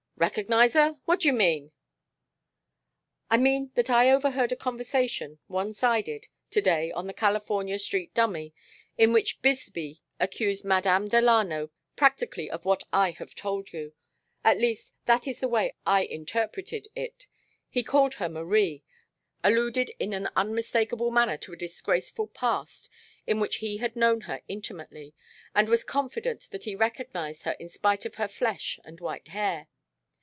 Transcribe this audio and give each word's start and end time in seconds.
"Recognize 0.17 0.73
her? 0.73 0.97
What 1.05 1.21
d'you 1.21 1.33
mean?" 1.33 1.71
"I 3.31 3.37
mean 3.37 3.71
that 3.73 3.89
I 3.89 4.11
overheard 4.11 4.51
a 4.51 4.55
conversation 4.55 5.39
one 5.47 5.73
sided 5.73 6.27
to 6.51 6.61
day 6.61 6.91
on 6.91 7.07
the 7.07 7.13
California 7.13 7.79
Street 7.79 8.13
dummy, 8.13 8.53
in 8.99 9.13
which 9.13 9.41
Bisbee 9.41 9.99
accused 10.19 10.63
Madame 10.63 11.07
Delano 11.07 11.71
practically 11.95 12.51
of 12.51 12.65
what 12.65 12.83
I 12.93 13.09
have 13.17 13.33
told 13.33 13.73
you. 13.73 13.93
At 14.43 14.59
least 14.59 14.93
that 15.07 15.27
is 15.27 15.39
the 15.39 15.47
way 15.47 15.73
I 15.87 16.03
interpreted 16.03 16.87
it. 16.95 17.25
He 17.67 17.81
called 17.83 18.13
her 18.15 18.29
Marie, 18.29 18.83
alluded 19.43 19.89
in 19.97 20.13
an 20.13 20.29
unmistakable 20.35 21.09
manner 21.09 21.37
to 21.37 21.53
a 21.53 21.57
disgraceful 21.57 22.27
past 22.27 22.91
in 23.25 23.39
which 23.39 23.55
he 23.55 23.77
had 23.77 23.95
known 23.95 24.21
her 24.21 24.43
intimately, 24.47 25.15
and 25.55 25.67
was 25.67 25.83
confident 25.83 26.49
that 26.51 26.65
he 26.65 26.75
recognized 26.75 27.41
her 27.41 27.53
in 27.53 27.69
spite 27.69 28.05
of 28.05 28.15
her 28.21 28.27
flesh 28.27 28.79
and 28.85 28.99
white 28.99 29.29
hair. 29.29 29.67